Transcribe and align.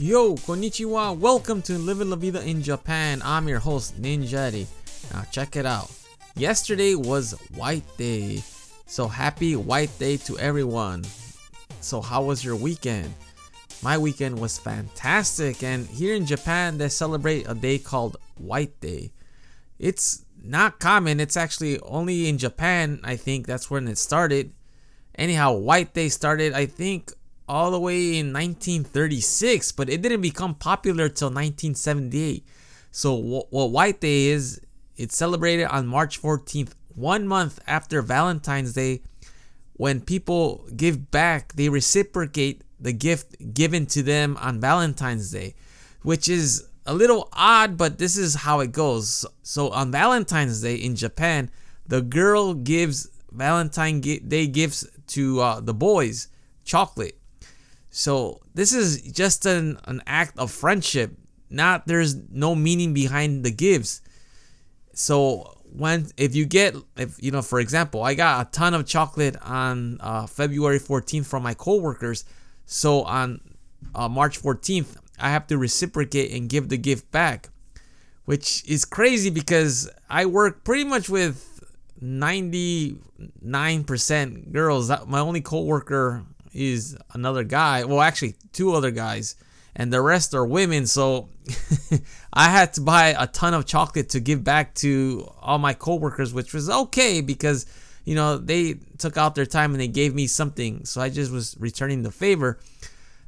Yo, 0.00 0.36
konnichiwa. 0.36 1.18
Welcome 1.18 1.60
to 1.60 1.76
Living 1.76 2.08
La 2.08 2.14
Vida 2.14 2.40
in 2.46 2.62
Japan. 2.62 3.20
I'm 3.24 3.48
your 3.48 3.58
host, 3.58 4.00
Ninjari. 4.00 4.68
Now, 5.12 5.24
check 5.32 5.56
it 5.56 5.66
out. 5.66 5.90
Yesterday 6.36 6.94
was 6.94 7.32
White 7.56 7.82
Day. 7.96 8.44
So, 8.86 9.08
happy 9.08 9.56
White 9.56 9.90
Day 9.98 10.16
to 10.18 10.38
everyone. 10.38 11.02
So, 11.80 12.00
how 12.00 12.22
was 12.22 12.44
your 12.44 12.54
weekend? 12.54 13.12
My 13.82 13.98
weekend 13.98 14.38
was 14.38 14.56
fantastic, 14.56 15.64
and 15.64 15.84
here 15.88 16.14
in 16.14 16.26
Japan, 16.26 16.78
they 16.78 16.90
celebrate 16.90 17.48
a 17.48 17.54
day 17.54 17.78
called 17.78 18.18
White 18.36 18.80
Day. 18.80 19.10
It's 19.80 20.24
not 20.40 20.78
common, 20.78 21.18
it's 21.18 21.36
actually 21.36 21.80
only 21.80 22.28
in 22.28 22.38
Japan, 22.38 23.00
I 23.02 23.16
think 23.16 23.48
that's 23.48 23.68
when 23.68 23.88
it 23.88 23.98
started. 23.98 24.52
Anyhow, 25.16 25.54
White 25.54 25.92
Day 25.92 26.08
started, 26.08 26.52
I 26.52 26.66
think, 26.66 27.10
all 27.48 27.70
the 27.70 27.80
way 27.80 28.18
in 28.18 28.32
1936, 28.32 29.72
but 29.72 29.88
it 29.88 30.02
didn't 30.02 30.20
become 30.20 30.54
popular 30.54 31.08
till 31.08 31.28
1978. 31.28 32.46
So, 32.90 33.14
what 33.14 33.70
White 33.70 34.00
Day 34.00 34.26
is, 34.26 34.60
it's 34.96 35.16
celebrated 35.16 35.64
on 35.64 35.86
March 35.86 36.20
14th, 36.20 36.72
one 36.94 37.26
month 37.26 37.60
after 37.66 38.02
Valentine's 38.02 38.72
Day. 38.72 39.02
When 39.74 40.00
people 40.00 40.66
give 40.76 41.10
back, 41.10 41.52
they 41.54 41.68
reciprocate 41.68 42.62
the 42.80 42.92
gift 42.92 43.54
given 43.54 43.86
to 43.86 44.02
them 44.02 44.36
on 44.40 44.60
Valentine's 44.60 45.30
Day, 45.30 45.54
which 46.02 46.28
is 46.28 46.66
a 46.86 46.94
little 46.94 47.28
odd, 47.32 47.76
but 47.76 47.98
this 47.98 48.16
is 48.16 48.34
how 48.34 48.60
it 48.60 48.72
goes. 48.72 49.24
So, 49.42 49.70
on 49.70 49.92
Valentine's 49.92 50.62
Day 50.62 50.74
in 50.74 50.96
Japan, 50.96 51.50
the 51.86 52.02
girl 52.02 52.54
gives 52.54 53.08
Valentine 53.30 54.00
Day 54.00 54.46
gifts 54.46 54.86
to 55.08 55.40
uh, 55.40 55.60
the 55.60 55.74
boys 55.74 56.28
chocolate 56.64 57.17
so 57.90 58.40
this 58.54 58.72
is 58.72 59.02
just 59.02 59.46
an, 59.46 59.78
an 59.84 60.02
act 60.06 60.38
of 60.38 60.50
friendship. 60.50 61.16
Not 61.50 61.86
there's 61.86 62.16
no 62.30 62.54
meaning 62.54 62.92
behind 62.92 63.44
the 63.44 63.50
gives. 63.50 64.02
So 64.92 65.58
when 65.72 66.08
if 66.16 66.34
you 66.34 66.46
get 66.46 66.74
if 66.96 67.22
you 67.22 67.30
know 67.30 67.42
for 67.42 67.60
example 67.60 68.02
I 68.02 68.14
got 68.14 68.46
a 68.46 68.50
ton 68.50 68.74
of 68.74 68.86
chocolate 68.86 69.36
on 69.42 69.98
uh, 70.00 70.26
February 70.26 70.80
14th 70.80 71.26
from 71.26 71.42
my 71.42 71.54
coworkers. 71.54 72.24
So 72.66 73.02
on 73.04 73.40
uh, 73.94 74.08
March 74.08 74.42
14th 74.42 74.96
I 75.18 75.30
have 75.30 75.46
to 75.48 75.58
reciprocate 75.58 76.32
and 76.32 76.48
give 76.48 76.68
the 76.68 76.76
gift 76.76 77.10
back, 77.10 77.48
which 78.24 78.64
is 78.68 78.84
crazy 78.84 79.30
because 79.30 79.90
I 80.08 80.26
work 80.26 80.64
pretty 80.64 80.84
much 80.84 81.08
with 81.08 81.60
99% 82.00 84.52
girls. 84.52 84.90
My 85.06 85.20
only 85.20 85.40
coworker 85.40 86.24
is 86.58 86.96
another 87.12 87.44
guy. 87.44 87.84
Well, 87.84 88.00
actually, 88.00 88.36
two 88.52 88.74
other 88.74 88.90
guys, 88.90 89.36
and 89.76 89.92
the 89.92 90.02
rest 90.02 90.34
are 90.34 90.44
women. 90.44 90.86
So 90.86 91.28
I 92.32 92.50
had 92.50 92.74
to 92.74 92.80
buy 92.80 93.14
a 93.18 93.26
ton 93.26 93.54
of 93.54 93.66
chocolate 93.66 94.10
to 94.10 94.20
give 94.20 94.44
back 94.44 94.74
to 94.76 95.30
all 95.40 95.58
my 95.58 95.74
coworkers, 95.74 96.34
which 96.34 96.52
was 96.52 96.68
okay 96.68 97.20
because 97.20 97.66
you 98.04 98.14
know 98.14 98.38
they 98.38 98.74
took 98.98 99.16
out 99.16 99.34
their 99.34 99.46
time 99.46 99.72
and 99.72 99.80
they 99.80 99.88
gave 99.88 100.14
me 100.14 100.26
something. 100.26 100.84
So 100.84 101.00
I 101.00 101.08
just 101.08 101.32
was 101.32 101.56
returning 101.58 102.02
the 102.02 102.10
favor. 102.10 102.58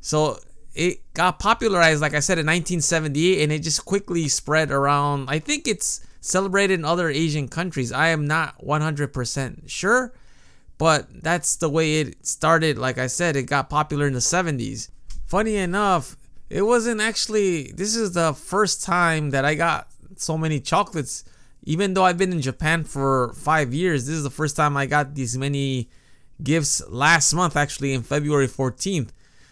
So 0.00 0.38
it 0.74 1.12
got 1.12 1.38
popularized, 1.38 2.00
like 2.00 2.14
I 2.14 2.20
said, 2.20 2.38
in 2.38 2.46
1978, 2.46 3.42
and 3.42 3.52
it 3.52 3.60
just 3.60 3.84
quickly 3.84 4.28
spread 4.28 4.70
around. 4.70 5.28
I 5.28 5.40
think 5.40 5.66
it's 5.66 6.00
celebrated 6.20 6.78
in 6.78 6.84
other 6.84 7.08
Asian 7.08 7.48
countries. 7.48 7.90
I 7.90 8.08
am 8.08 8.26
not 8.26 8.60
100% 8.64 9.68
sure 9.68 10.12
but 10.78 11.22
that's 11.22 11.56
the 11.56 11.68
way 11.68 12.00
it 12.00 12.26
started. 12.26 12.78
Like 12.78 12.98
I 12.98 13.08
said, 13.08 13.36
it 13.36 13.42
got 13.44 13.68
popular 13.68 14.06
in 14.06 14.14
the 14.14 14.20
70s. 14.20 14.88
Funny 15.26 15.56
enough, 15.56 16.16
it 16.48 16.62
wasn't 16.62 17.00
actually, 17.00 17.72
this 17.72 17.94
is 17.94 18.12
the 18.12 18.32
first 18.32 18.82
time 18.82 19.30
that 19.30 19.44
I 19.44 19.54
got 19.54 19.88
so 20.16 20.38
many 20.38 20.60
chocolates. 20.60 21.24
Even 21.64 21.92
though 21.92 22.04
I've 22.04 22.16
been 22.16 22.32
in 22.32 22.40
Japan 22.40 22.84
for 22.84 23.34
five 23.34 23.74
years, 23.74 24.06
this 24.06 24.14
is 24.14 24.22
the 24.22 24.30
first 24.30 24.56
time 24.56 24.76
I 24.76 24.86
got 24.86 25.14
these 25.14 25.36
many 25.36 25.90
gifts 26.42 26.80
last 26.88 27.34
month, 27.34 27.56
actually, 27.56 27.92
in 27.92 28.02
February 28.02 28.48
14th. 28.48 29.10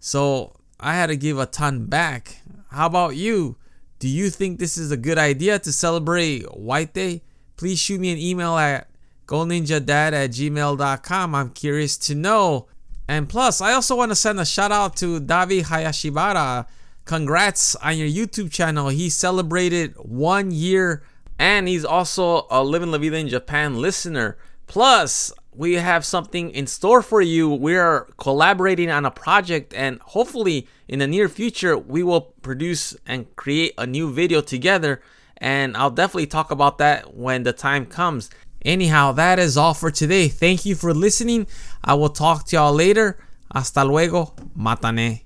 So 0.00 0.56
I 0.80 0.94
had 0.94 1.08
to 1.08 1.16
give 1.16 1.38
a 1.38 1.46
ton 1.46 1.86
back. 1.86 2.42
How 2.70 2.86
about 2.86 3.16
you? 3.16 3.56
Do 3.98 4.08
you 4.08 4.30
think 4.30 4.58
this 4.58 4.78
is 4.78 4.92
a 4.92 4.96
good 4.96 5.18
idea 5.18 5.58
to 5.58 5.72
celebrate 5.72 6.44
White 6.56 6.94
Day? 6.94 7.22
Please 7.56 7.80
shoot 7.80 8.00
me 8.00 8.12
an 8.12 8.18
email 8.18 8.56
at 8.56 8.87
goninjadad 9.28 10.12
at 10.12 10.30
gmail.com. 10.30 11.34
I'm 11.34 11.50
curious 11.50 11.96
to 11.98 12.14
know. 12.16 12.66
And 13.06 13.28
plus, 13.28 13.60
I 13.60 13.72
also 13.72 13.94
want 13.94 14.10
to 14.10 14.16
send 14.16 14.40
a 14.40 14.44
shout 14.44 14.72
out 14.72 14.96
to 14.96 15.20
Davi 15.20 15.62
Hayashibara. 15.62 16.66
Congrats 17.04 17.76
on 17.76 17.96
your 17.96 18.08
YouTube 18.08 18.50
channel. 18.50 18.88
He 18.88 19.08
celebrated 19.08 19.94
one 19.96 20.50
year 20.50 21.02
and 21.38 21.68
he's 21.68 21.84
also 21.84 22.46
a 22.50 22.64
Living 22.64 22.90
La 22.90 22.98
Vida 22.98 23.16
in 23.16 23.28
Japan 23.28 23.80
listener. 23.80 24.36
Plus, 24.66 25.32
we 25.52 25.74
have 25.74 26.04
something 26.04 26.50
in 26.50 26.66
store 26.66 27.02
for 27.02 27.20
you. 27.20 27.48
We 27.48 27.76
are 27.76 28.08
collaborating 28.18 28.90
on 28.90 29.06
a 29.06 29.10
project, 29.10 29.72
and 29.72 30.00
hopefully, 30.00 30.68
in 30.88 30.98
the 30.98 31.06
near 31.06 31.28
future, 31.28 31.78
we 31.78 32.02
will 32.02 32.20
produce 32.42 32.96
and 33.06 33.34
create 33.36 33.72
a 33.78 33.86
new 33.86 34.12
video 34.12 34.40
together. 34.40 35.00
And 35.38 35.76
I'll 35.76 35.90
definitely 35.90 36.26
talk 36.26 36.50
about 36.50 36.78
that 36.78 37.14
when 37.14 37.44
the 37.44 37.52
time 37.52 37.86
comes. 37.86 38.30
Anyhow, 38.64 39.12
that 39.12 39.38
is 39.38 39.56
all 39.56 39.74
for 39.74 39.90
today. 39.90 40.28
Thank 40.28 40.66
you 40.66 40.74
for 40.74 40.92
listening. 40.92 41.46
I 41.82 41.94
will 41.94 42.08
talk 42.08 42.46
to 42.46 42.56
y'all 42.56 42.72
later. 42.72 43.18
Hasta 43.52 43.84
luego. 43.84 44.34
Matane. 44.56 45.22